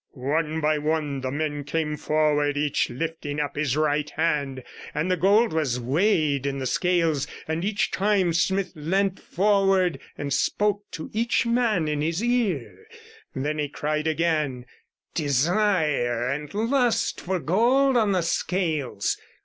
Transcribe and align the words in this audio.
One 0.13 0.61
by 0.61 0.79
one 0.79 1.21
the 1.21 1.29
men 1.29 1.63
came 1.63 1.95
forward, 1.95 2.57
each 2.57 2.89
lifting 2.89 3.39
up 3.39 3.55
his 3.55 3.77
right 3.77 4.09
hand; 4.09 4.63
and 4.95 5.11
the 5.11 5.15
gold 5.15 5.53
was 5.53 5.79
weighed 5.79 6.47
in 6.47 6.57
the 6.57 6.65
scales, 6.65 7.27
and 7.47 7.63
each 7.63 7.91
time 7.91 8.33
Smith 8.33 8.71
leant 8.73 9.19
forward 9.19 9.99
and 10.17 10.33
spoke 10.33 10.89
to 10.93 11.11
each 11.13 11.45
man 11.45 11.87
in 11.87 12.01
his 12.01 12.23
ear. 12.23 12.87
Then 13.35 13.59
he 13.59 13.69
cried 13.69 14.07
again 14.07 14.65
'Desire 15.13 16.29
and 16.29 16.51
lust 16.51 17.21
for 17.21 17.37
gold 17.39 17.95
on 17.95 18.11
the 18.11 18.23
scales. 18.23 19.15